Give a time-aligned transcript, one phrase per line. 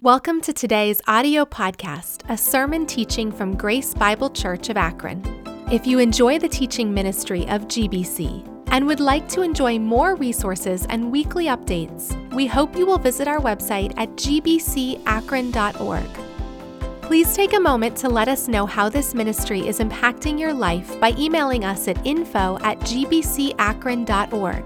[0.00, 5.24] Welcome to today's audio podcast, a sermon teaching from Grace Bible Church of Akron.
[5.72, 10.86] If you enjoy the teaching ministry of GBC and would like to enjoy more resources
[10.88, 17.02] and weekly updates, we hope you will visit our website at gbcakron.org.
[17.02, 21.00] Please take a moment to let us know how this ministry is impacting your life
[21.00, 24.64] by emailing us at info at gbcakron.org.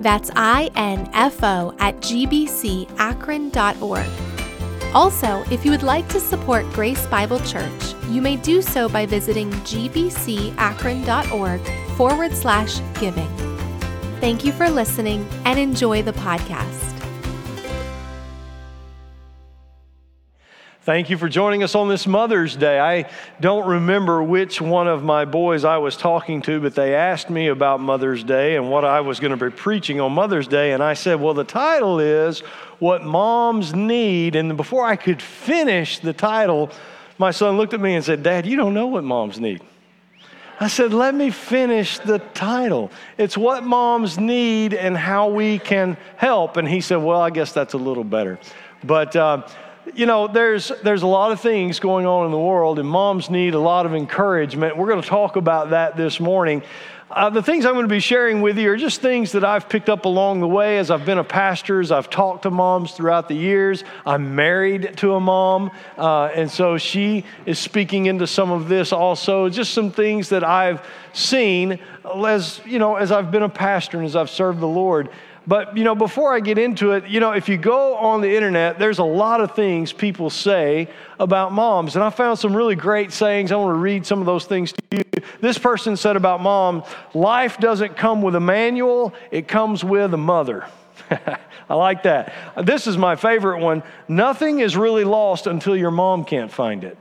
[0.00, 4.29] That's I N F O at gbcakron.org.
[4.94, 9.06] Also, if you would like to support Grace Bible Church, you may do so by
[9.06, 11.60] visiting gbcakron.org
[11.96, 13.28] forward slash giving.
[14.20, 16.99] Thank you for listening and enjoy the podcast.
[20.90, 22.80] Thank you for joining us on this Mother's Day.
[22.80, 23.08] I
[23.40, 27.46] don't remember which one of my boys I was talking to, but they asked me
[27.46, 30.72] about Mother's Day and what I was going to be preaching on Mother's Day.
[30.72, 32.40] And I said, Well, the title is
[32.80, 34.34] What Moms Need.
[34.34, 36.72] And before I could finish the title,
[37.18, 39.62] my son looked at me and said, Dad, you don't know what moms need.
[40.58, 42.90] I said, let me finish the title.
[43.16, 46.56] It's what moms need and how we can help.
[46.56, 48.40] And he said, well, I guess that's a little better.
[48.82, 49.46] But, uh,
[49.94, 53.30] you know, there's, there's a lot of things going on in the world, and moms
[53.30, 54.76] need a lot of encouragement.
[54.76, 56.62] We're going to talk about that this morning.
[57.10, 59.68] Uh, the things I'm going to be sharing with you are just things that I've
[59.68, 62.92] picked up along the way as I've been a pastor, as I've talked to moms
[62.92, 63.82] throughout the years.
[64.06, 68.92] I'm married to a mom, uh, and so she is speaking into some of this
[68.92, 69.48] also.
[69.48, 74.06] Just some things that I've seen as, you know, as I've been a pastor and
[74.06, 75.10] as I've served the Lord.
[75.46, 78.34] But, you know, before I get into it, you know, if you go on the
[78.34, 80.88] internet, there's a lot of things people say
[81.18, 81.94] about moms.
[81.96, 83.50] And I found some really great sayings.
[83.50, 85.04] I want to read some of those things to you.
[85.40, 90.18] This person said about mom life doesn't come with a manual, it comes with a
[90.18, 90.66] mother.
[91.10, 92.32] I like that.
[92.64, 93.82] This is my favorite one.
[94.08, 96.98] Nothing is really lost until your mom can't find it.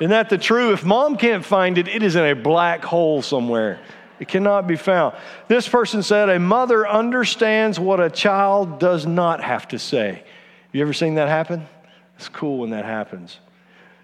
[0.00, 0.80] Isn't that the truth?
[0.80, 3.78] If mom can't find it, it is in a black hole somewhere.
[4.20, 5.16] It cannot be found.
[5.48, 10.22] This person said, A mother understands what a child does not have to say.
[10.72, 11.66] You ever seen that happen?
[12.16, 13.38] It's cool when that happens.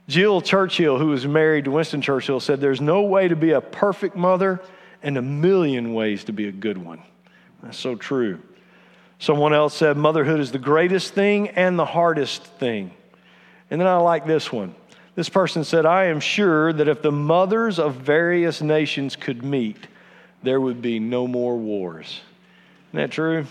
[0.08, 3.60] Jill Churchill, who was married to Winston Churchill, said, There's no way to be a
[3.60, 4.62] perfect mother
[5.02, 7.02] and a million ways to be a good one.
[7.62, 8.40] That's so true.
[9.18, 12.90] Someone else said, Motherhood is the greatest thing and the hardest thing.
[13.70, 14.74] And then I like this one.
[15.14, 19.88] This person said, I am sure that if the mothers of various nations could meet,
[20.46, 22.20] there would be no more wars.
[22.90, 23.46] Isn't that true?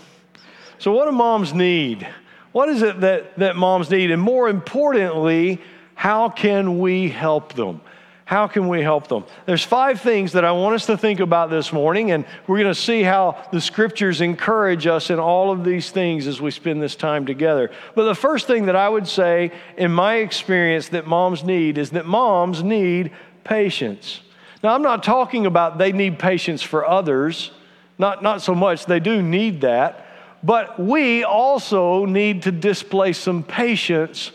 [0.78, 2.06] So, what do moms need?
[2.52, 4.10] What is it that, that moms need?
[4.10, 5.60] And more importantly,
[5.94, 7.80] how can we help them?
[8.26, 9.24] How can we help them?
[9.46, 12.74] There's five things that I want us to think about this morning, and we're going
[12.74, 16.82] to see how the scriptures encourage us in all of these things as we spend
[16.82, 17.70] this time together.
[17.94, 21.90] But the first thing that I would say, in my experience, that moms need is
[21.90, 23.12] that moms need
[23.44, 24.22] patience.
[24.66, 27.52] Now, I'm not talking about they need patience for others,
[27.98, 30.04] not, not so much, they do need that,
[30.42, 34.32] but we also need to display some patience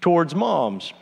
[0.00, 0.92] towards moms.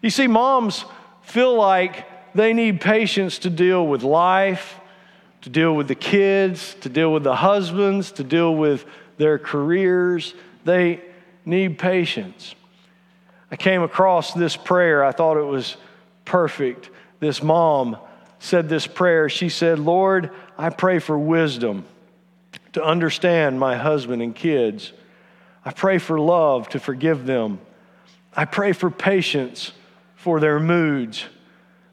[0.00, 0.86] You see, moms
[1.20, 4.80] feel like they need patience to deal with life,
[5.42, 8.86] to deal with the kids, to deal with the husbands, to deal with
[9.18, 10.32] their careers.
[10.64, 11.02] They
[11.44, 12.54] need patience.
[13.50, 15.76] I came across this prayer, I thought it was
[16.24, 16.88] perfect
[17.20, 17.96] this mom
[18.38, 19.28] said this prayer.
[19.28, 21.84] She said, Lord, I pray for wisdom
[22.72, 24.92] to understand my husband and kids.
[25.64, 27.60] I pray for love to forgive them.
[28.34, 29.72] I pray for patience
[30.16, 31.24] for their moods.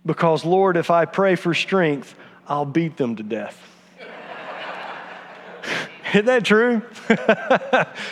[0.06, 2.16] Because, Lord, if I pray for strength,
[2.48, 3.60] I'll beat them to death.
[6.14, 6.84] Isn't that true?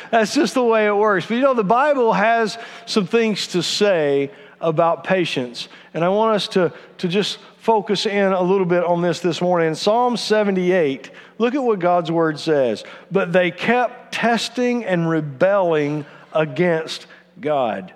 [0.10, 1.28] That's just the way it works.
[1.28, 2.58] But you know, the Bible has
[2.88, 4.32] some things to say
[4.64, 5.68] about patience.
[5.94, 9.42] And I want us to, to just focus in a little bit on this this
[9.42, 9.68] morning.
[9.70, 12.84] In Psalm 78, look at what God's word says.
[13.12, 17.06] But they kept testing and rebelling against
[17.40, 17.94] God.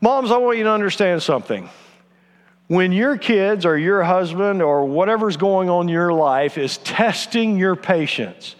[0.00, 1.70] Moms, I want you to understand something.
[2.66, 7.58] When your kids or your husband or whatever's going on in your life is testing
[7.58, 8.56] your patience,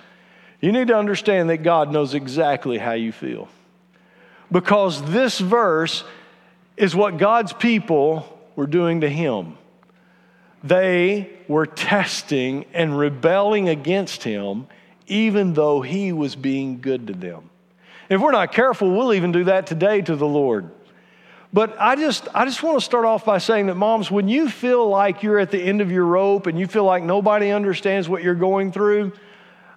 [0.60, 3.48] you need to understand that God knows exactly how you feel.
[4.52, 6.04] Because this verse
[6.76, 8.26] is what God's people
[8.56, 9.56] were doing to him.
[10.64, 14.68] They were testing and rebelling against him,
[15.06, 17.50] even though he was being good to them.
[18.08, 20.70] If we're not careful, we'll even do that today to the Lord.
[21.52, 24.48] But I just, I just want to start off by saying that, moms, when you
[24.48, 28.08] feel like you're at the end of your rope and you feel like nobody understands
[28.08, 29.12] what you're going through,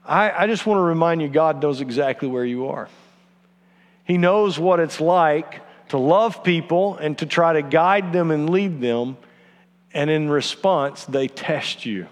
[0.06, 2.88] I, I just want to remind you God knows exactly where you are.
[4.06, 8.50] He knows what it's like to love people and to try to guide them and
[8.50, 9.18] lead them.
[9.94, 12.08] And in response, they test you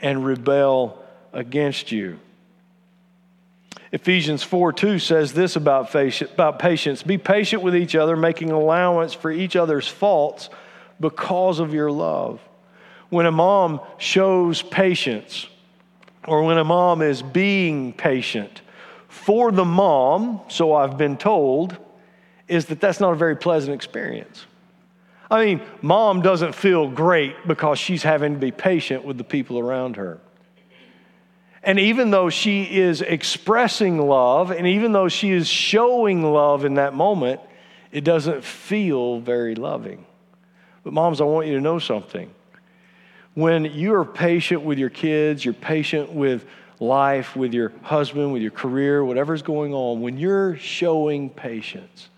[0.00, 1.02] and rebel
[1.32, 2.18] against you.
[3.92, 9.12] Ephesians 4 2 says this about, about patience Be patient with each other, making allowance
[9.12, 10.48] for each other's faults
[10.98, 12.40] because of your love.
[13.10, 15.46] When a mom shows patience,
[16.26, 18.62] or when a mom is being patient
[19.08, 21.76] for the mom, so I've been told,
[22.48, 24.46] is that that's not a very pleasant experience.
[25.30, 29.58] I mean, mom doesn't feel great because she's having to be patient with the people
[29.58, 30.20] around her.
[31.62, 36.74] And even though she is expressing love, and even though she is showing love in
[36.74, 37.40] that moment,
[37.92, 40.04] it doesn't feel very loving.
[40.82, 42.30] But, moms, I want you to know something.
[43.34, 46.44] When you are patient with your kids, you're patient with
[46.80, 52.08] life, with your husband, with your career, whatever's going on, when you're showing patience,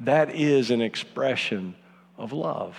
[0.00, 1.74] that is an expression
[2.16, 2.76] of love.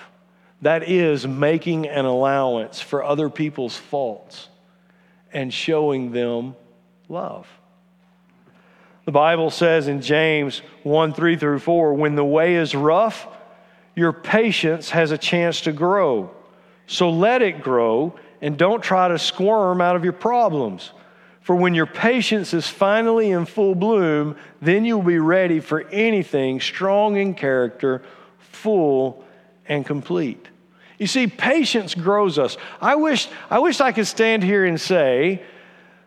[0.62, 4.48] That is making an allowance for other people's faults
[5.34, 6.56] and showing them
[7.10, 7.48] love.
[9.06, 13.28] The Bible says in James 1 3 through 4 when the way is rough,
[13.96, 16.32] your patience has a chance to grow.
[16.88, 20.92] So let it grow and don't try to squirm out of your problems.
[21.42, 26.62] For when your patience is finally in full bloom, then you'll be ready for anything
[26.62, 28.04] strong in character,
[28.38, 29.26] full
[29.66, 30.48] and complete.
[31.00, 32.58] You see, patience grows us.
[32.80, 35.42] I wish, I wish I could stand here and say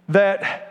[0.09, 0.71] that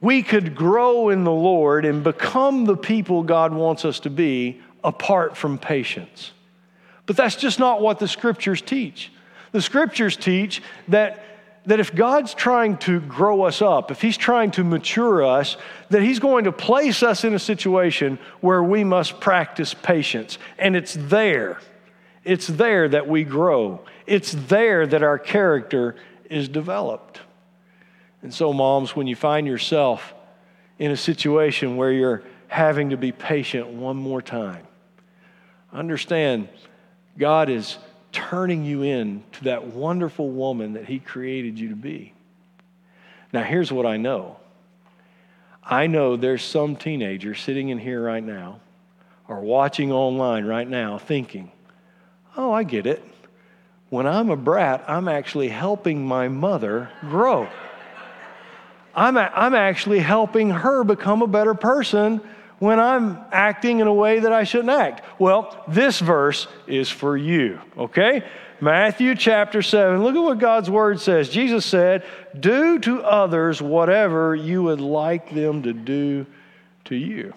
[0.00, 4.60] we could grow in the Lord and become the people God wants us to be
[4.82, 6.32] apart from patience.
[7.06, 9.12] But that's just not what the scriptures teach.
[9.52, 11.24] The scriptures teach that,
[11.66, 15.56] that if God's trying to grow us up, if He's trying to mature us,
[15.90, 20.38] that He's going to place us in a situation where we must practice patience.
[20.58, 21.60] And it's there.
[22.24, 23.84] It's there that we grow.
[24.06, 25.96] It's there that our character
[26.28, 27.20] is developed.
[28.22, 30.14] And so, moms, when you find yourself
[30.78, 34.66] in a situation where you're having to be patient one more time,
[35.72, 36.48] understand
[37.18, 37.78] God is
[38.12, 42.12] turning you in to that wonderful woman that He created you to be.
[43.32, 44.36] Now, here's what I know
[45.62, 48.60] I know there's some teenager sitting in here right now
[49.28, 51.50] or watching online right now thinking,
[52.36, 53.02] Oh, I get it.
[53.90, 57.48] When I'm a brat, I'm actually helping my mother grow.
[58.94, 62.20] I'm, a, I'm actually helping her become a better person
[62.62, 65.02] when I'm acting in a way that I shouldn't act.
[65.18, 68.22] Well, this verse is for you, okay?
[68.60, 70.00] Matthew chapter 7.
[70.00, 71.28] Look at what God's word says.
[71.28, 72.04] Jesus said,
[72.38, 76.24] Do to others whatever you would like them to do
[76.84, 77.34] to you.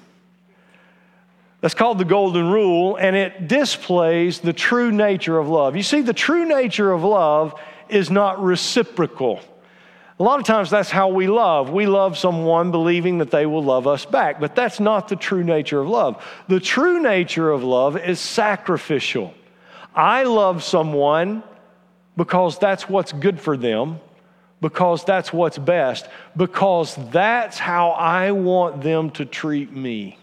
[1.60, 5.75] That's called the golden rule, and it displays the true nature of love.
[5.75, 9.42] You see, the true nature of love is not reciprocal.
[10.17, 11.71] A lot of times that's how we love.
[11.71, 15.44] We love someone believing that they will love us back, but that's not the true
[15.44, 16.25] nature of love.
[16.47, 19.33] The true nature of love is sacrificial.
[19.94, 21.44] I love someone
[22.15, 24.00] because that's what's good for them,
[24.62, 26.07] because that's what's best,
[26.38, 30.18] because that's how I want them to treat me.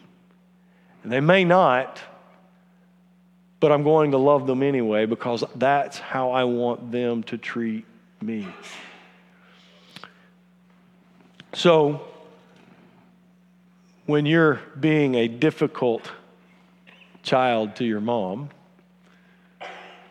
[1.03, 2.01] And they may not,
[3.61, 7.85] but I'm going to love them anyway because that's how I want them to treat
[8.23, 8.49] me.
[11.55, 12.01] So,
[14.07, 16.11] when you're being a difficult
[17.23, 18.49] child to your mom,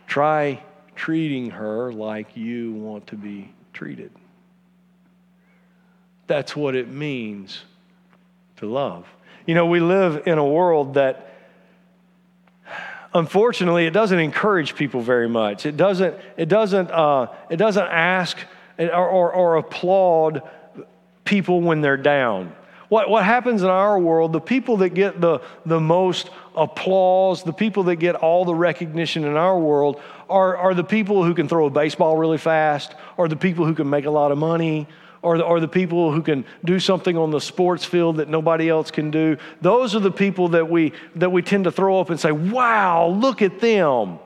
[0.05, 0.62] try
[0.95, 4.12] treating her like you want to be treated.
[6.27, 7.63] That's what it means
[8.57, 9.07] to love.
[9.48, 11.33] You know, we live in a world that
[13.15, 15.65] unfortunately it doesn't encourage people very much.
[15.65, 18.38] It doesn't, it doesn't, uh, it doesn't ask
[18.77, 20.43] or, or, or applaud
[21.24, 22.56] people when they're down.
[22.92, 27.54] What, what happens in our world, the people that get the, the most applause, the
[27.54, 31.48] people that get all the recognition in our world are, are the people who can
[31.48, 34.88] throw a baseball really fast, or the people who can make a lot of money,
[35.22, 38.68] or the, or the people who can do something on the sports field that nobody
[38.68, 39.38] else can do.
[39.62, 43.08] Those are the people that we, that we tend to throw up and say, wow,
[43.08, 44.20] look at them.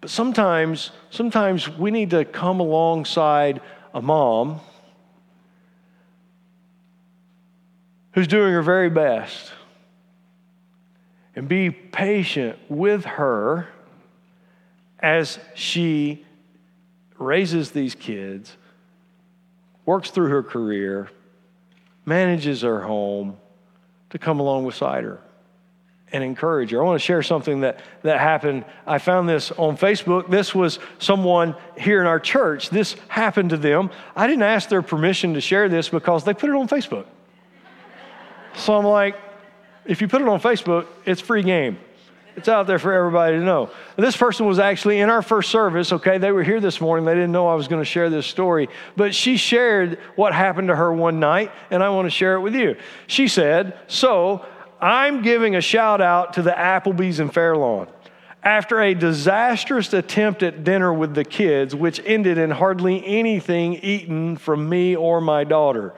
[0.00, 3.60] But sometimes, sometimes we need to come alongside
[3.92, 4.60] a mom
[8.12, 9.52] who's doing her very best
[11.36, 13.68] and be patient with her
[14.98, 16.24] as she
[17.18, 18.56] raises these kids
[19.86, 21.10] works through her career,
[22.04, 23.36] manages her home,
[24.10, 25.20] to come along beside her
[26.12, 26.80] and encourage her.
[26.80, 28.64] I want to share something that, that happened.
[28.86, 30.28] I found this on Facebook.
[30.28, 32.70] This was someone here in our church.
[32.70, 33.90] This happened to them.
[34.14, 37.06] I didn't ask their permission to share this because they put it on Facebook.
[38.56, 39.16] So I'm like,
[39.84, 41.78] if you put it on Facebook, it's free game.
[42.36, 43.70] It's out there for everybody to know.
[43.96, 46.18] This person was actually in our first service, okay?
[46.18, 47.04] They were here this morning.
[47.04, 50.68] They didn't know I was going to share this story, but she shared what happened
[50.68, 52.76] to her one night, and I want to share it with you.
[53.08, 54.46] She said, So
[54.80, 57.88] I'm giving a shout out to the Applebee's in Fairlawn.
[58.42, 64.36] After a disastrous attempt at dinner with the kids, which ended in hardly anything eaten
[64.38, 65.94] from me or my daughter,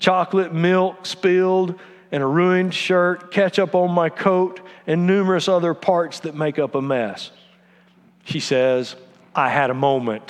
[0.00, 1.78] chocolate milk spilled,
[2.10, 6.74] and a ruined shirt, ketchup on my coat, and numerous other parts that make up
[6.74, 7.30] a mess.
[8.24, 8.96] She says,
[9.32, 10.24] I had a moment.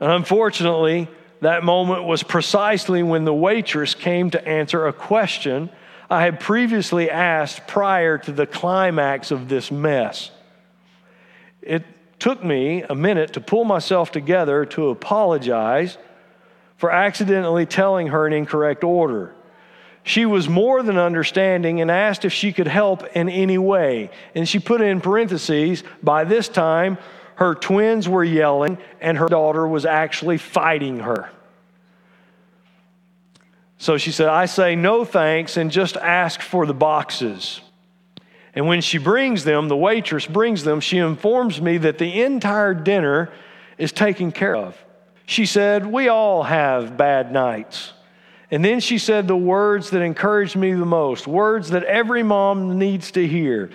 [0.00, 1.08] And unfortunately,
[1.42, 5.68] that moment was precisely when the waitress came to answer a question
[6.08, 10.30] I had previously asked prior to the climax of this mess.
[11.60, 11.84] It
[12.20, 15.98] took me a minute to pull myself together to apologize
[16.76, 19.34] for accidentally telling her an incorrect order.
[20.02, 24.10] She was more than understanding and asked if she could help in any way.
[24.34, 26.98] And she put in parentheses, by this time,
[27.36, 31.30] her twins were yelling and her daughter was actually fighting her.
[33.78, 37.60] So she said, I say no thanks and just ask for the boxes.
[38.54, 42.72] And when she brings them, the waitress brings them, she informs me that the entire
[42.72, 43.30] dinner
[43.76, 44.82] is taken care of.
[45.26, 47.92] She said, We all have bad nights.
[48.50, 52.78] And then she said the words that encouraged me the most, words that every mom
[52.78, 53.70] needs to hear.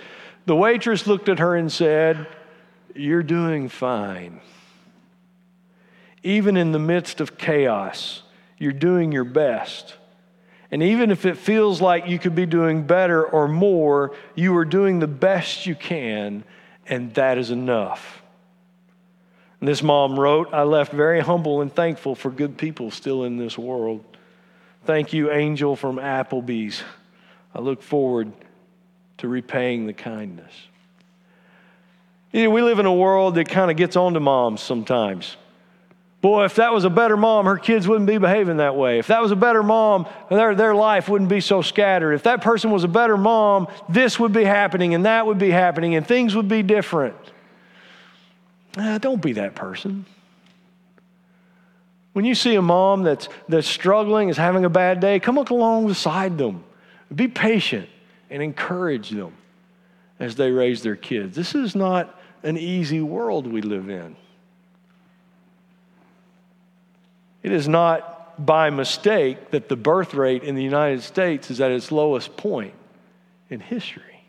[0.46, 2.26] The waitress looked at her and said,
[2.94, 4.40] You're doing fine.
[6.22, 8.22] Even in the midst of chaos,
[8.56, 9.96] you're doing your best.
[10.70, 14.64] And even if it feels like you could be doing better or more, you are
[14.64, 16.44] doing the best you can,
[16.86, 18.21] and that is enough.
[19.62, 23.36] And this mom wrote, I left very humble and thankful for good people still in
[23.36, 24.04] this world.
[24.86, 26.82] Thank you, Angel from Applebee's.
[27.54, 28.32] I look forward
[29.18, 30.52] to repaying the kindness.
[32.32, 35.36] You know, we live in a world that kind of gets on to moms sometimes.
[36.22, 38.98] Boy, if that was a better mom, her kids wouldn't be behaving that way.
[38.98, 42.14] If that was a better mom, their, their life wouldn't be so scattered.
[42.14, 45.50] If that person was a better mom, this would be happening and that would be
[45.50, 47.14] happening and things would be different.
[48.76, 50.06] Uh, don't be that person.
[52.12, 55.50] When you see a mom that's, that's struggling, is having a bad day, come look
[55.50, 56.64] alongside them.
[57.14, 57.88] Be patient
[58.30, 59.34] and encourage them
[60.18, 61.36] as they raise their kids.
[61.36, 64.16] This is not an easy world we live in.
[67.42, 71.70] It is not by mistake that the birth rate in the United States is at
[71.70, 72.74] its lowest point
[73.50, 74.24] in history.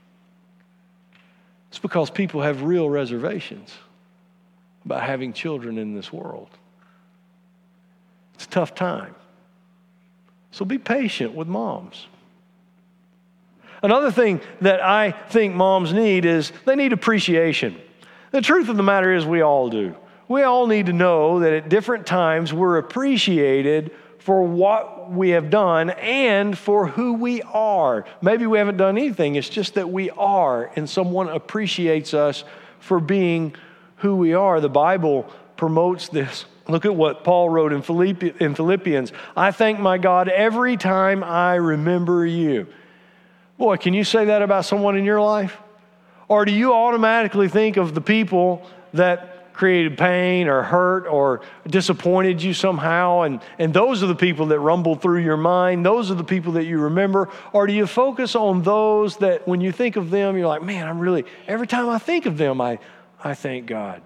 [1.70, 3.74] It's because people have real reservations
[4.86, 6.50] about having children in this world.
[8.36, 9.16] It's a tough time.
[10.52, 12.08] So be patient with moms.
[13.82, 17.80] Another thing that I think moms need is they need appreciation.
[18.32, 19.96] The truth of the matter is, we all do.
[20.28, 25.50] We all need to know that at different times we're appreciated for what we have
[25.50, 28.06] done and for who we are.
[28.22, 32.46] Maybe we haven't done anything, it's just that we are, and someone appreciates us
[32.80, 33.54] for being
[34.04, 34.60] who we are.
[34.60, 35.26] The Bible
[35.58, 39.12] promotes this Look at what Paul wrote in Philippians.
[39.36, 42.68] I thank my God every time I remember you.
[43.58, 45.58] Boy, can you say that about someone in your life?
[46.30, 52.42] Or do you automatically think of the people that created pain or hurt or disappointed
[52.42, 53.24] you somehow?
[53.24, 55.86] And, and those are the people that rumble through your mind.
[55.86, 57.30] Those are the people that you remember.
[57.52, 60.88] Or do you focus on those that when you think of them, you're like, man,
[60.88, 62.80] I'm really, every time I think of them, I,
[63.24, 64.02] I thank God.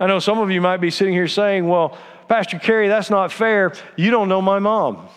[0.00, 1.96] I know some of you might be sitting here saying, well,
[2.28, 3.74] Pastor Kerry, that's not fair.
[3.96, 5.08] You don't know my mom.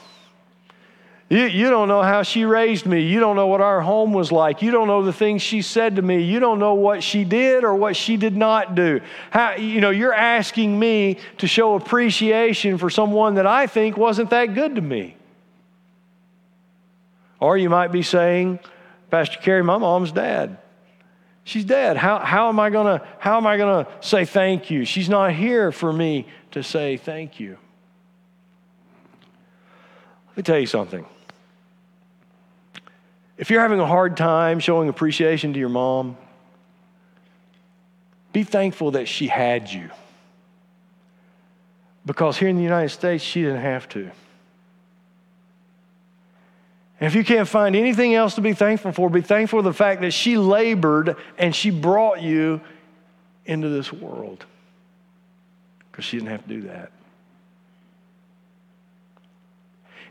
[1.30, 3.02] You, you don't know how she raised me.
[3.02, 4.62] You don't know what our home was like.
[4.62, 6.22] You don't know the things she said to me.
[6.22, 9.02] You don't know what she did or what she did not do.
[9.32, 14.30] How, you know, you're asking me to show appreciation for someone that I think wasn't
[14.30, 15.16] that good to me.
[17.40, 18.60] Or you might be saying,
[19.10, 20.60] Pastor Kerry, my mom's dad.
[21.46, 21.96] She's dead.
[21.96, 24.84] How, how am I to how am I to say thank you?
[24.84, 27.60] She's not here for me to say thank you.
[30.30, 31.06] Let me tell you something.
[33.38, 36.18] If you're having a hard time showing appreciation to your mom,
[38.34, 39.92] be thankful that she had you.
[42.08, 44.10] Because here in the United States, she didn't have to.
[47.00, 49.74] And if you can't find anything else to be thankful for, be thankful for the
[49.74, 52.62] fact that she labored and she brought you
[53.46, 54.46] into this world
[55.92, 56.92] because she didn't have to do that.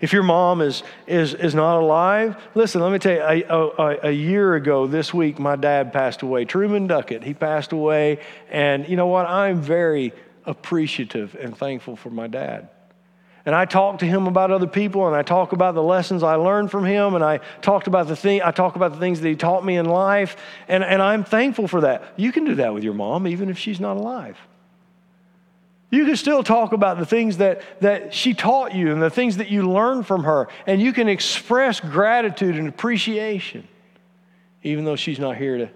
[0.00, 3.98] If your mom is, is, is not alive, listen, let me tell you, a, a,
[4.08, 6.44] a, year ago this week, my dad passed away.
[6.44, 8.18] Truman Duckett, he passed away.
[8.50, 9.26] And you know what?
[9.26, 10.12] I'm very
[10.44, 12.68] appreciative and thankful for my dad.
[13.46, 16.36] And I talk to him about other people, and I talk about the lessons I
[16.36, 19.28] learned from him, and I talked about the thing, I talk about the things that
[19.28, 20.36] he taught me in life,
[20.66, 22.14] and, and I'm thankful for that.
[22.16, 24.38] You can do that with your mom, even if she's not alive.
[25.90, 29.36] You can still talk about the things that, that she taught you and the things
[29.36, 33.68] that you learned from her, and you can express gratitude and appreciation,
[34.62, 35.70] even though she's not here to,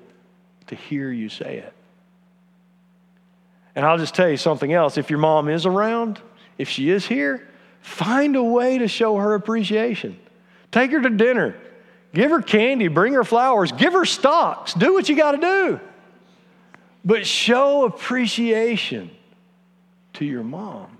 [0.69, 1.73] to hear you say it.
[3.75, 4.97] And I'll just tell you something else.
[4.97, 6.21] If your mom is around,
[6.57, 7.48] if she is here,
[7.80, 10.18] find a way to show her appreciation.
[10.70, 11.56] Take her to dinner,
[12.12, 15.80] give her candy, bring her flowers, give her stocks, do what you got to do.
[17.04, 19.11] But show appreciation
[20.14, 20.99] to your mom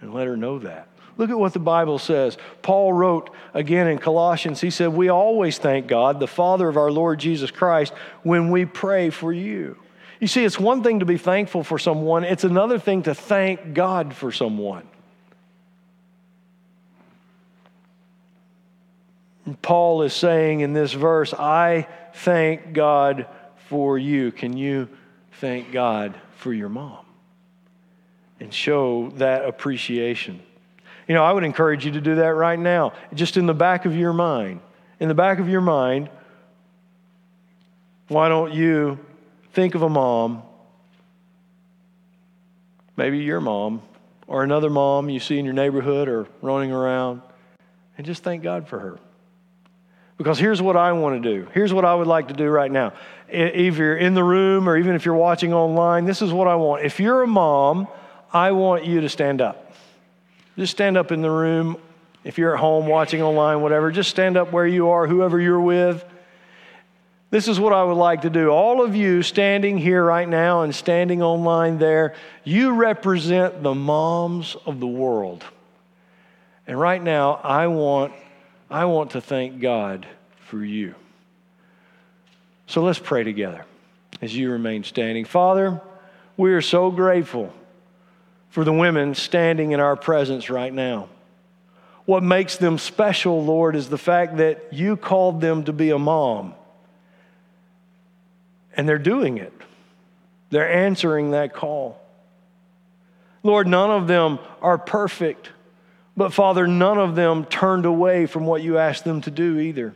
[0.00, 0.88] and let her know that.
[1.16, 2.38] Look at what the Bible says.
[2.62, 6.92] Paul wrote again in Colossians, he said, We always thank God, the Father of our
[6.92, 9.76] Lord Jesus Christ, when we pray for you.
[10.20, 13.74] You see, it's one thing to be thankful for someone, it's another thing to thank
[13.74, 14.86] God for someone.
[19.54, 23.26] Paul is saying in this verse, I thank God
[23.68, 24.32] for you.
[24.32, 24.88] Can you
[25.32, 27.04] thank God for your mom?
[28.40, 30.40] and show that appreciation.
[31.06, 33.84] You know, I would encourage you to do that right now, just in the back
[33.84, 34.60] of your mind.
[35.00, 36.10] In the back of your mind,
[38.08, 38.98] why don't you
[39.52, 40.42] think of a mom,
[42.96, 43.82] maybe your mom,
[44.26, 47.22] or another mom you see in your neighborhood or running around,
[47.96, 48.98] and just thank God for her.
[50.18, 51.48] Because here's what I want to do.
[51.54, 52.92] Here's what I would like to do right now.
[53.28, 56.56] If you're in the room or even if you're watching online, this is what I
[56.56, 56.84] want.
[56.84, 57.86] If you're a mom,
[58.32, 59.72] I want you to stand up.
[60.56, 61.76] Just stand up in the room.
[62.24, 65.60] If you're at home watching online, whatever, just stand up where you are, whoever you're
[65.60, 66.04] with.
[67.30, 68.48] This is what I would like to do.
[68.48, 74.56] All of you standing here right now and standing online there, you represent the moms
[74.66, 75.44] of the world.
[76.66, 78.14] And right now, I want,
[78.70, 80.06] I want to thank God
[80.46, 80.94] for you.
[82.66, 83.64] So let's pray together
[84.20, 85.24] as you remain standing.
[85.24, 85.80] Father,
[86.36, 87.52] we are so grateful
[88.50, 91.08] for the women standing in our presence right now.
[92.04, 95.98] What makes them special, Lord, is the fact that you called them to be a
[95.98, 96.54] mom.
[98.74, 99.52] And they're doing it,
[100.50, 102.00] they're answering that call.
[103.42, 105.50] Lord, none of them are perfect,
[106.18, 109.94] but Father, none of them turned away from what you asked them to do either.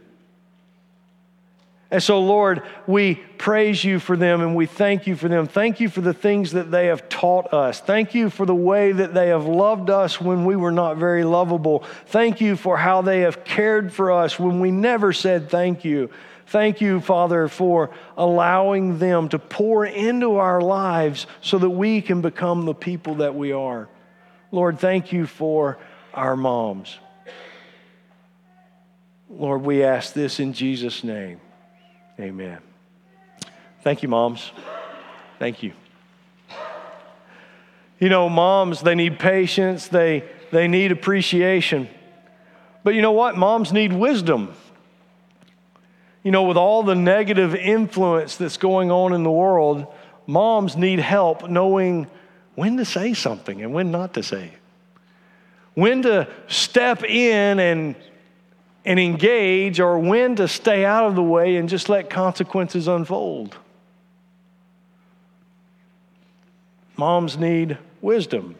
[1.91, 5.49] And so, Lord, we praise you for them and we thank you for them.
[5.49, 7.81] Thank you for the things that they have taught us.
[7.81, 11.25] Thank you for the way that they have loved us when we were not very
[11.25, 11.83] lovable.
[12.07, 16.09] Thank you for how they have cared for us when we never said thank you.
[16.47, 22.23] Thank you, Father, for allowing them to pour into our lives so that we can
[22.23, 23.89] become the people that we are.
[24.53, 25.79] Lord, thank you for
[26.15, 26.99] our moms.
[29.31, 31.41] Lord, we ask this in Jesus' name.
[32.21, 32.59] Amen.
[33.83, 34.53] Thank you, moms.
[35.39, 35.73] Thank you.
[37.99, 41.89] You know, moms, they need patience, they, they need appreciation.
[42.85, 43.37] But you know what?
[43.37, 44.55] Moms need wisdom.
[46.23, 49.87] You know, with all the negative influence that's going on in the world,
[50.27, 52.07] moms need help knowing
[52.55, 54.53] when to say something and when not to say.
[55.75, 57.97] When to step in and
[58.85, 63.57] and engage or when to stay out of the way and just let consequences unfold.
[66.97, 68.57] Moms need wisdom.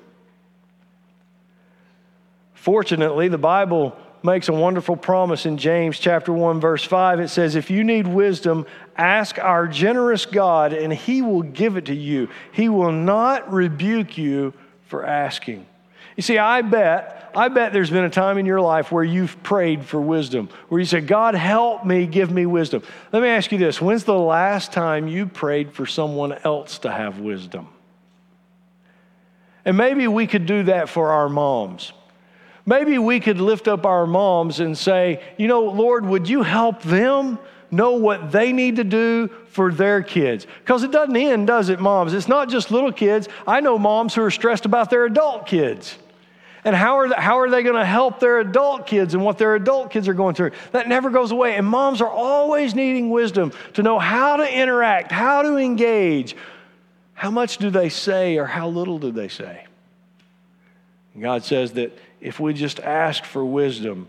[2.55, 7.19] Fortunately, the Bible makes a wonderful promise in James chapter 1 verse 5.
[7.19, 11.87] It says, "If you need wisdom, ask our generous God and he will give it
[11.87, 12.29] to you.
[12.53, 15.67] He will not rebuke you for asking."
[16.23, 19.43] You see, I bet, I bet there's been a time in your life where you've
[19.43, 22.85] prayed for wisdom, where you said, God, help me, give me wisdom.
[23.13, 26.93] Let me ask you this when's the last time you prayed for someone else to
[26.93, 27.67] have wisdom?
[29.65, 31.93] And maybe we could do that for our moms.
[32.67, 36.83] Maybe we could lift up our moms and say, you know, Lord, would you help
[36.83, 37.41] them
[37.73, 40.47] know what they need to do for their kids?
[40.61, 42.15] Because it doesn't end, does it, moms?
[42.15, 43.29] It's not just little kids.
[43.45, 45.99] I know moms who are stressed about their adult kids.
[46.65, 49.57] And how are, how are they going to help their adult kids and what their
[49.57, 50.53] adult kids are going through?
[50.71, 51.57] That never goes away.
[51.57, 56.37] And moms are always needing wisdom to know how to interact, how to engage.
[57.15, 59.67] How much do they say or how little do they say?
[61.15, 64.07] And God says that if we just ask for wisdom,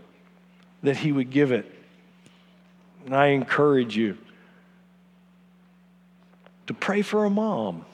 [0.84, 1.70] that He would give it.
[3.04, 4.16] And I encourage you
[6.68, 7.84] to pray for a mom.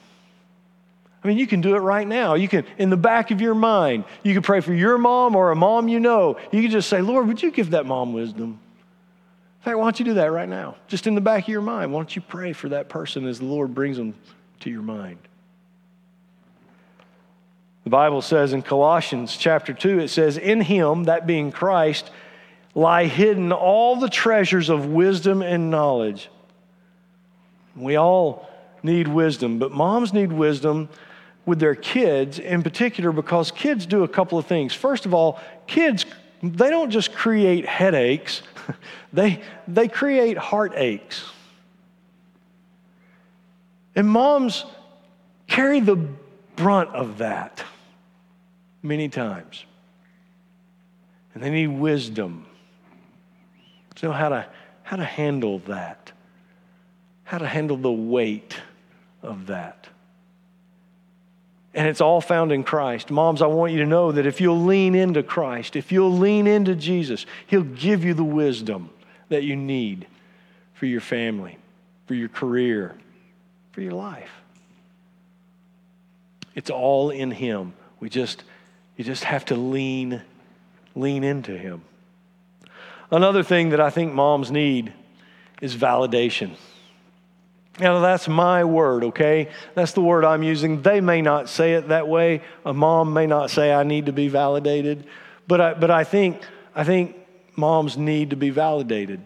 [1.23, 2.33] I mean, you can do it right now.
[2.33, 5.51] You can, in the back of your mind, you can pray for your mom or
[5.51, 6.37] a mom you know.
[6.51, 8.59] You can just say, Lord, would you give that mom wisdom?
[9.59, 10.77] In fact, why don't you do that right now?
[10.87, 13.37] Just in the back of your mind, why don't you pray for that person as
[13.37, 14.15] the Lord brings them
[14.61, 15.19] to your mind?
[17.83, 22.09] The Bible says in Colossians chapter 2, it says, In him, that being Christ,
[22.73, 26.29] lie hidden all the treasures of wisdom and knowledge.
[27.75, 28.49] We all
[28.81, 30.89] need wisdom, but moms need wisdom
[31.45, 34.73] with their kids in particular because kids do a couple of things.
[34.73, 36.05] First of all, kids,
[36.43, 38.41] they don't just create headaches,
[39.13, 41.23] they, they create heartaches.
[43.95, 44.65] And moms
[45.47, 45.97] carry the
[46.55, 47.63] brunt of that
[48.81, 49.65] many times.
[51.33, 52.45] And they need wisdom
[53.95, 54.47] to know how to,
[54.83, 56.11] how to handle that,
[57.23, 58.55] how to handle the weight
[59.21, 59.87] of that.
[61.73, 63.11] And it's all found in Christ.
[63.11, 66.45] Moms, I want you to know that if you'll lean into Christ, if you'll lean
[66.45, 68.89] into Jesus, He'll give you the wisdom
[69.29, 70.05] that you need
[70.73, 71.57] for your family,
[72.07, 72.95] for your career,
[73.71, 74.31] for your life.
[76.55, 77.73] It's all in Him.
[78.01, 78.43] We just,
[78.97, 80.21] you just have to lean,
[80.95, 81.83] lean into Him.
[83.09, 84.91] Another thing that I think moms need
[85.61, 86.55] is validation.
[87.79, 89.49] Now, that's my word, okay?
[89.75, 90.81] That's the word I'm using.
[90.81, 92.41] They may not say it that way.
[92.65, 95.05] A mom may not say, I need to be validated.
[95.47, 96.41] But I, but I, think,
[96.75, 97.15] I think
[97.55, 99.21] moms need to be validated.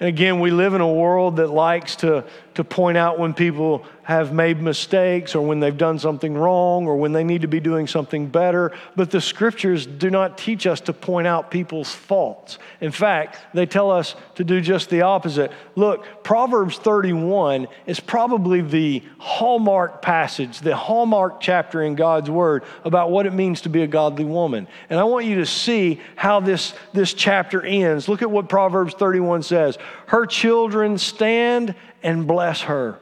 [0.00, 2.24] And again, we live in a world that likes to,
[2.58, 6.96] to point out when people have made mistakes or when they've done something wrong or
[6.96, 8.72] when they need to be doing something better.
[8.96, 12.58] But the scriptures do not teach us to point out people's faults.
[12.80, 15.52] In fact, they tell us to do just the opposite.
[15.76, 23.12] Look, Proverbs 31 is probably the hallmark passage, the hallmark chapter in God's word about
[23.12, 24.66] what it means to be a godly woman.
[24.90, 28.08] And I want you to see how this, this chapter ends.
[28.08, 32.98] Look at what Proverbs 31 says Her children stand and bless her.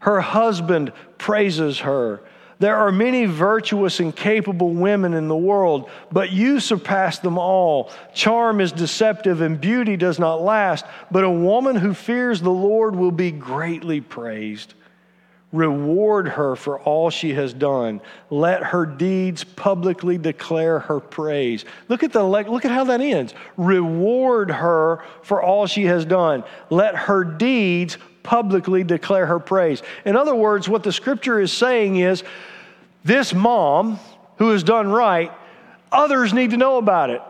[0.00, 2.20] Her husband praises her.
[2.58, 7.90] There are many virtuous and capable women in the world, but you surpass them all.
[8.14, 12.96] Charm is deceptive and beauty does not last, but a woman who fears the Lord
[12.96, 14.72] will be greatly praised.
[15.52, 18.00] Reward her for all she has done.
[18.30, 21.64] Let her deeds publicly declare her praise.
[21.88, 23.32] Look at, the, look at how that ends.
[23.56, 26.42] Reward her for all she has done.
[26.68, 29.82] Let her deeds publicly declare her praise.
[30.04, 32.22] In other words, what the scripture is saying is
[33.04, 33.98] this mom
[34.38, 35.32] who has done right,
[35.90, 37.22] others need to know about it.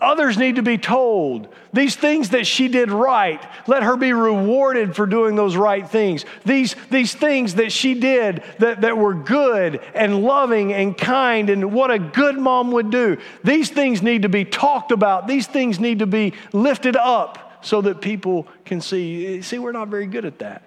[0.00, 1.48] Others need to be told.
[1.72, 6.24] These things that she did right, let her be rewarded for doing those right things.
[6.44, 11.72] These, these things that she did that, that were good and loving and kind and
[11.72, 15.26] what a good mom would do, these things need to be talked about.
[15.26, 19.42] These things need to be lifted up so that people can see.
[19.42, 20.62] See, we're not very good at that.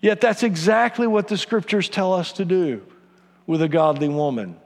[0.00, 2.82] Yet that's exactly what the scriptures tell us to do
[3.46, 4.56] with a godly woman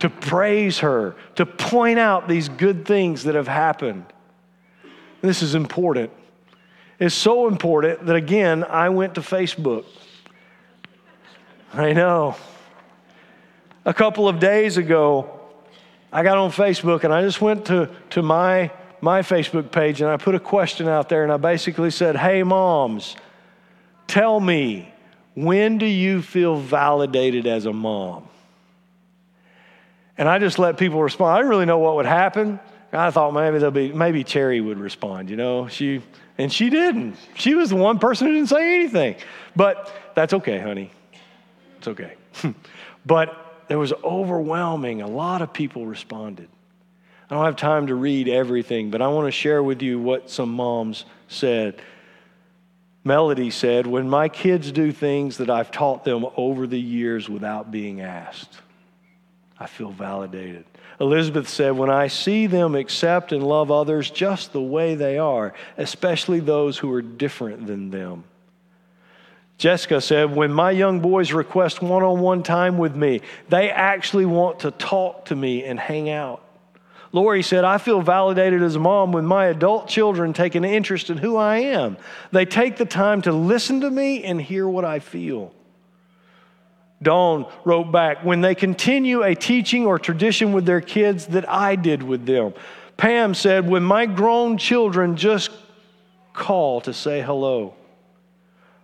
[0.00, 4.04] to praise her, to point out these good things that have happened.
[5.20, 6.10] This is important.
[7.00, 9.84] It's so important that, again, I went to Facebook.
[11.72, 12.36] I know.
[13.84, 15.40] A couple of days ago,
[16.12, 20.10] I got on Facebook and I just went to, to my my Facebook page and
[20.10, 23.16] I put a question out there and I basically said, Hey, moms,
[24.06, 24.92] tell me,
[25.34, 28.28] when do you feel validated as a mom?
[30.16, 31.34] And I just let people respond.
[31.34, 32.58] I didn't really know what would happen.
[32.92, 35.68] I thought maybe there'll be maybe Cherry would respond, you know.
[35.68, 36.02] She
[36.38, 37.16] and she didn't.
[37.34, 39.16] She was the one person who didn't say anything.
[39.54, 40.90] But that's okay, honey.
[41.76, 42.14] It's okay.
[43.06, 46.48] but there was overwhelming, a lot of people responded.
[47.30, 50.30] I don't have time to read everything, but I want to share with you what
[50.30, 51.80] some moms said.
[53.04, 57.70] Melody said, When my kids do things that I've taught them over the years without
[57.70, 58.58] being asked,
[59.60, 60.64] I feel validated.
[61.00, 65.52] Elizabeth said, When I see them accept and love others just the way they are,
[65.76, 68.24] especially those who are different than them.
[69.58, 74.24] Jessica said, when my young boys request one on one time with me, they actually
[74.24, 76.42] want to talk to me and hang out.
[77.12, 81.08] Lori said, I feel validated as a mom when my adult children take an interest
[81.08, 81.96] in who I am.
[82.32, 85.54] They take the time to listen to me and hear what I feel.
[87.00, 91.76] Dawn wrote back, when they continue a teaching or tradition with their kids that I
[91.76, 92.54] did with them.
[92.96, 95.50] Pam said, when my grown children just
[96.32, 97.74] call to say hello.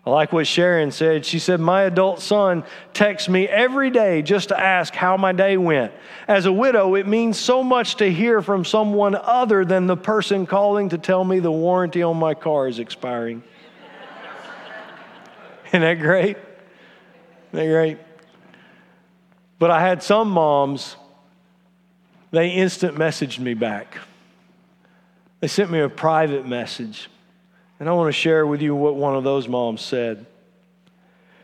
[0.07, 1.25] I like what Sharon said.
[1.25, 5.57] She said, My adult son texts me every day just to ask how my day
[5.57, 5.93] went.
[6.29, 10.45] As a widow, it means so much to hear from someone other than the person
[10.45, 13.43] calling to tell me the warranty on my car is expiring.
[15.69, 16.37] Isn't that great?
[16.37, 17.99] Isn't that great?
[19.59, 20.97] But I had some moms,
[22.31, 23.97] they instant messaged me back.
[25.41, 27.09] They sent me a private message.
[27.79, 30.27] And I want to share with you what one of those moms said.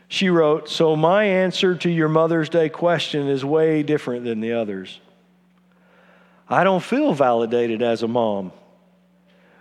[0.07, 4.53] She wrote, So my answer to your Mother's Day question is way different than the
[4.53, 4.99] others.
[6.49, 8.51] I don't feel validated as a mom.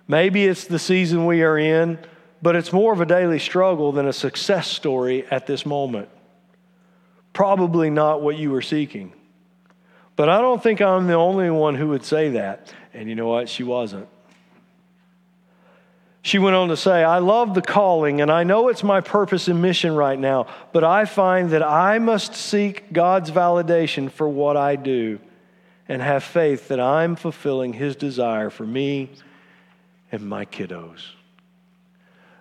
[0.08, 1.98] Maybe it's the season we are in,
[2.42, 6.08] but it's more of a daily struggle than a success story at this moment.
[7.32, 9.12] Probably not what you were seeking.
[10.16, 12.74] But I don't think I'm the only one who would say that.
[12.92, 13.48] And you know what?
[13.48, 14.08] She wasn't.
[16.22, 19.48] She went on to say, I love the calling and I know it's my purpose
[19.48, 24.56] and mission right now, but I find that I must seek God's validation for what
[24.56, 25.18] I do
[25.88, 29.10] and have faith that I'm fulfilling His desire for me
[30.12, 31.00] and my kiddos.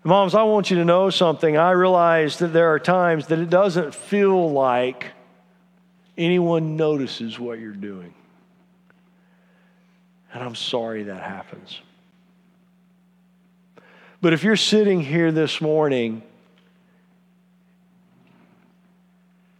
[0.03, 1.57] Moms, I want you to know something.
[1.57, 5.07] I realize that there are times that it doesn't feel like
[6.17, 8.13] anyone notices what you're doing.
[10.33, 11.79] And I'm sorry that happens.
[14.21, 16.23] But if you're sitting here this morning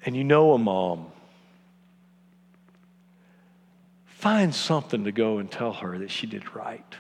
[0.06, 1.08] and you know a mom,
[4.06, 6.96] find something to go and tell her that she did right.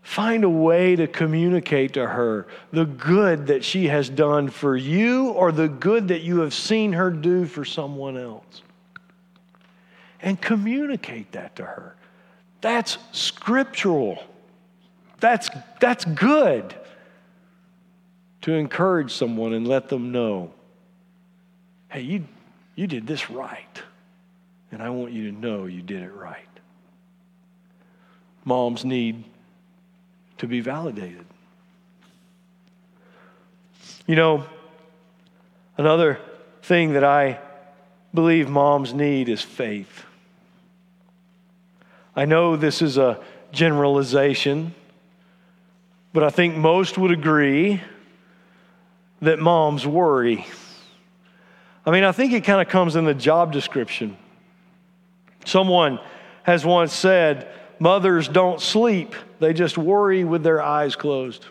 [0.00, 5.28] Find a way to communicate to her the good that she has done for you
[5.28, 8.62] or the good that you have seen her do for someone else.
[10.20, 11.96] And communicate that to her.
[12.60, 14.22] That's scriptural.
[15.22, 16.74] That's, that's good
[18.40, 20.52] to encourage someone and let them know
[21.90, 22.24] hey, you,
[22.74, 23.82] you did this right.
[24.72, 26.48] And I want you to know you did it right.
[28.44, 29.22] Moms need
[30.38, 31.26] to be validated.
[34.06, 34.44] You know,
[35.76, 36.18] another
[36.62, 37.38] thing that I
[38.12, 40.04] believe moms need is faith.
[42.16, 43.20] I know this is a
[43.52, 44.74] generalization,
[46.12, 47.80] but I think most would agree
[49.20, 50.46] that moms worry.
[51.86, 54.16] I mean, I think it kind of comes in the job description.
[55.44, 55.98] Someone
[56.42, 57.48] has once said,
[57.78, 61.46] Mothers don't sleep, they just worry with their eyes closed.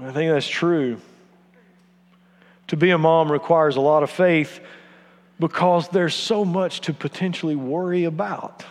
[0.00, 1.00] I think that's true.
[2.68, 4.60] To be a mom requires a lot of faith
[5.40, 8.64] because there's so much to potentially worry about.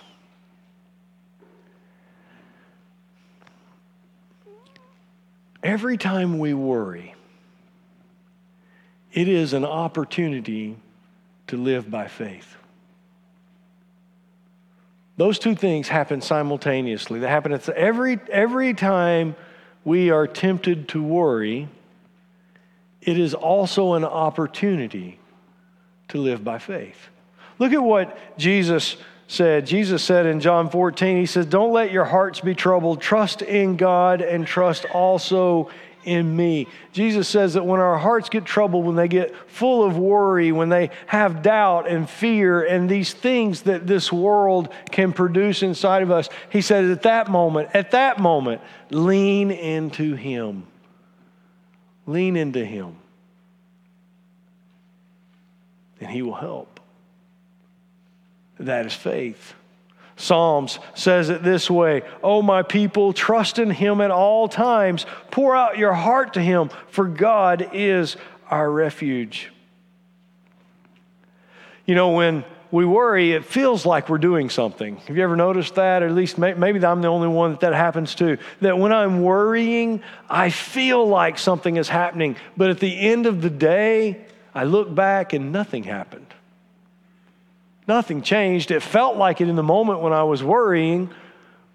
[5.64, 7.16] Every time we worry,
[9.14, 10.78] it is an opportunity
[11.48, 12.56] to live by faith.
[15.18, 17.20] Those two things happen simultaneously.
[17.20, 19.36] They happen at every, every time
[19.84, 21.68] we are tempted to worry,
[23.02, 25.20] it is also an opportunity
[26.08, 27.10] to live by faith.
[27.60, 28.98] Look at what Jesus
[29.32, 29.66] said.
[29.66, 33.02] Jesus said in John 14, He says, Don't let your hearts be troubled.
[33.02, 35.70] Trust in God and trust also
[36.04, 36.68] in me.
[36.92, 40.70] Jesus says that when our hearts get troubled, when they get full of worry, when
[40.70, 46.12] they have doubt and fear and these things that this world can produce inside of
[46.12, 50.68] us, He says at that moment, at that moment, lean into Him.
[52.06, 52.98] Lean into Him.
[56.00, 56.71] And He will help.
[58.66, 59.54] That is faith.
[60.16, 65.06] Psalms says it this way Oh, my people, trust in him at all times.
[65.32, 68.18] Pour out your heart to him, for God is
[68.50, 69.52] our refuge.
[71.86, 74.98] You know, when we worry, it feels like we're doing something.
[74.98, 76.04] Have you ever noticed that?
[76.04, 78.38] Or at least maybe I'm the only one that that happens to.
[78.62, 82.38] That when I'm worrying, I feel like something is happening.
[82.56, 86.28] But at the end of the day, I look back and nothing happened.
[87.88, 88.72] Nothing changed.
[88.72, 91.10] It felt like it in the moment when I was worrying,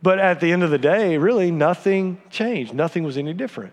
[0.02, 2.74] but at the end of the day, really nothing changed.
[2.74, 3.72] Nothing was any different.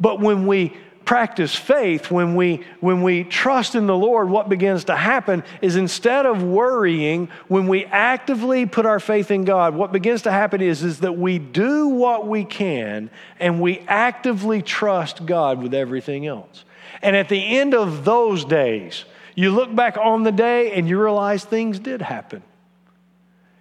[0.00, 0.76] But when we
[1.08, 5.74] practice faith, when we, when we trust in the Lord, what begins to happen is
[5.74, 10.60] instead of worrying, when we actively put our faith in God, what begins to happen
[10.60, 13.08] is, is that we do what we can
[13.40, 16.66] and we actively trust God with everything else.
[17.00, 19.06] And at the end of those days,
[19.38, 22.42] you look back on the day and you realize things did happen.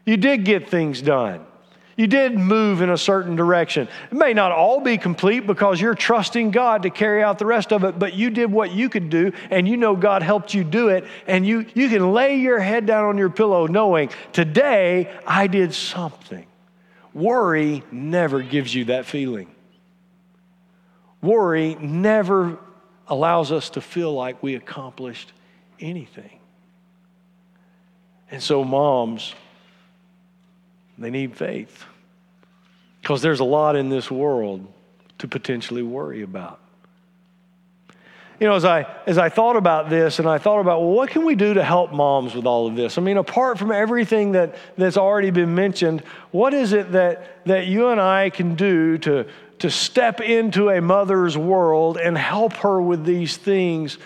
[0.07, 1.45] You did get things done.
[1.95, 3.87] You did move in a certain direction.
[4.11, 7.71] It may not all be complete because you're trusting God to carry out the rest
[7.71, 10.63] of it, but you did what you could do and you know God helped you
[10.63, 11.05] do it.
[11.27, 15.75] And you, you can lay your head down on your pillow knowing, today I did
[15.75, 16.47] something.
[17.13, 19.53] Worry never gives you that feeling.
[21.21, 22.57] Worry never
[23.07, 25.33] allows us to feel like we accomplished
[25.79, 26.39] anything.
[28.29, 29.33] And so, moms,
[30.97, 31.85] they need faith
[33.01, 34.67] because there's a lot in this world
[35.19, 36.59] to potentially worry about.
[38.39, 41.09] You know, as I, as I thought about this and I thought about, well, what
[41.09, 42.99] can we do to help moms with all of this?
[42.99, 47.65] I mean, apart from everything that, that's already been mentioned, what is it that, that
[47.65, 49.25] you and I can do to,
[49.59, 53.97] to step into a mother's world and help her with these things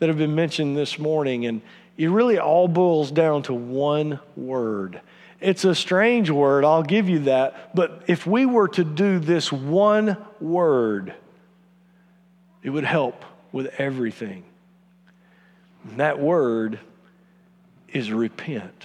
[0.00, 1.46] that have been mentioned this morning?
[1.46, 1.62] And
[1.96, 5.00] it really all boils down to one word
[5.40, 7.74] it's a strange word, I'll give you that.
[7.74, 11.14] But if we were to do this one word,
[12.62, 14.44] it would help with everything.
[15.84, 16.78] And that word
[17.88, 18.84] is repent.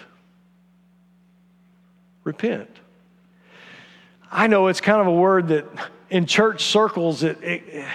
[2.23, 2.69] Repent.
[4.31, 5.65] I know it's kind of a word that
[6.09, 7.85] in church circles, it, it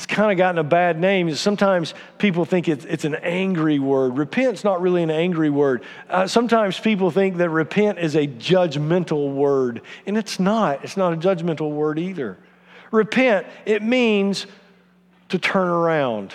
[0.00, 1.34] it's kind of gotten a bad name.
[1.34, 4.16] Sometimes people think it's, it's an angry word.
[4.16, 5.82] Repent's not really an angry word.
[6.08, 10.82] Uh, sometimes people think that repent is a judgmental word, and it's not.
[10.82, 12.38] It's not a judgmental word either.
[12.90, 14.46] Repent, it means
[15.28, 16.32] to turn around.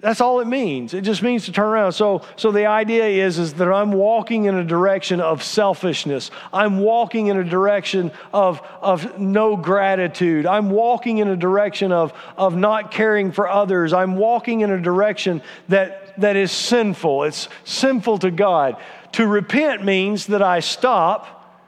[0.00, 0.92] That's all it means.
[0.92, 1.92] It just means to turn around.
[1.92, 6.30] So, so the idea is, is that I'm walking in a direction of selfishness.
[6.52, 10.46] I'm walking in a direction of, of no gratitude.
[10.46, 13.92] I'm walking in a direction of, of not caring for others.
[13.92, 17.24] I'm walking in a direction that, that is sinful.
[17.24, 18.76] It's sinful to God.
[19.12, 21.62] To repent means that I stop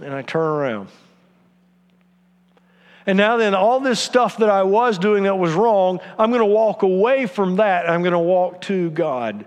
[0.00, 0.88] and I turn around.
[3.06, 6.40] And now, then, all this stuff that I was doing that was wrong, I'm going
[6.40, 9.46] to walk away from that I'm going to walk to God.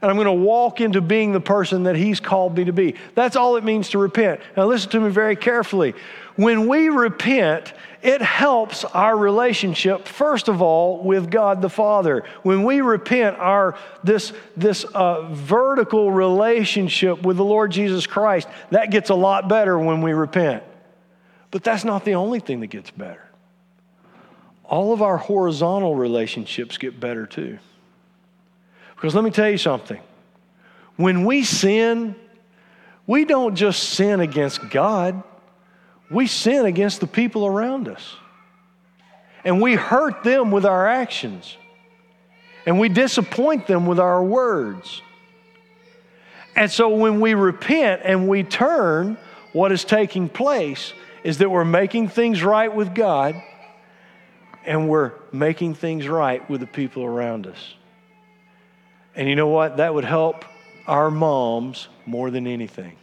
[0.00, 2.96] And I'm going to walk into being the person that He's called me to be.
[3.14, 4.40] That's all it means to repent.
[4.56, 5.94] Now, listen to me very carefully.
[6.36, 12.24] When we repent, it helps our relationship, first of all, with God the Father.
[12.42, 18.90] When we repent, our this, this uh, vertical relationship with the Lord Jesus Christ, that
[18.90, 20.64] gets a lot better when we repent.
[21.52, 23.22] But that's not the only thing that gets better.
[24.64, 27.58] All of our horizontal relationships get better too.
[28.96, 30.00] Because let me tell you something.
[30.96, 32.16] When we sin,
[33.06, 35.22] we don't just sin against God,
[36.10, 38.16] we sin against the people around us.
[39.44, 41.56] And we hurt them with our actions.
[42.64, 45.02] And we disappoint them with our words.
[46.56, 49.18] And so when we repent and we turn,
[49.52, 53.40] what is taking place is that we're making things right with God
[54.64, 57.74] and we're making things right with the people around us.
[59.14, 59.76] And you know what?
[59.76, 60.44] That would help
[60.86, 62.96] our moms more than anything.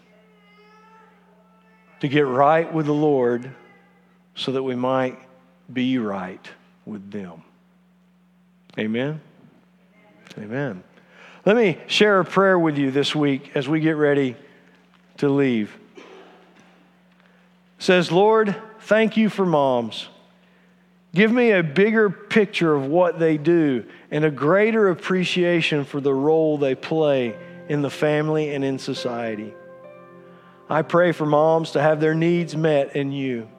[2.01, 3.53] To get right with the Lord
[4.35, 5.17] so that we might
[5.71, 6.49] be right
[6.85, 7.43] with them.
[8.77, 9.21] Amen?
[10.37, 10.83] Amen.
[11.45, 14.35] Let me share a prayer with you this week as we get ready
[15.17, 15.77] to leave
[17.79, 20.07] says, Lord, thank you for moms.
[21.15, 26.13] Give me a bigger picture of what they do and a greater appreciation for the
[26.13, 27.35] role they play
[27.67, 29.53] in the family and in society.
[30.69, 33.49] I pray for moms to have their needs met in you.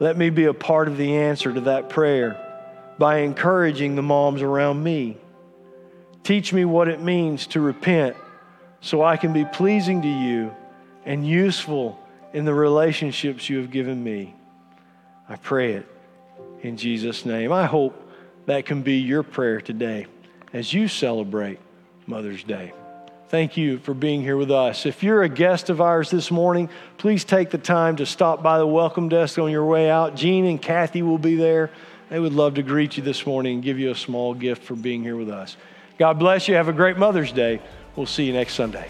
[0.00, 2.46] Let me be a part of the answer to that prayer
[2.98, 5.16] by encouraging the moms around me.
[6.22, 8.16] Teach me what it means to repent
[8.82, 10.54] so I can be pleasing to you
[11.06, 11.98] and useful
[12.32, 14.34] in the relationships you have given me.
[15.28, 15.86] I pray it
[16.62, 17.52] in Jesus' name.
[17.52, 18.08] I hope
[18.46, 20.06] that can be your prayer today
[20.52, 21.60] as you celebrate
[22.06, 22.72] Mother's Day.
[23.28, 24.86] Thank you for being here with us.
[24.86, 26.68] If you're a guest of ours this morning,
[26.98, 30.16] please take the time to stop by the welcome desk on your way out.
[30.16, 31.70] Jean and Kathy will be there.
[32.08, 34.74] They would love to greet you this morning and give you a small gift for
[34.74, 35.56] being here with us.
[35.96, 36.56] God bless you.
[36.56, 37.60] Have a great Mother's Day.
[37.94, 38.88] We'll see you next Sunday.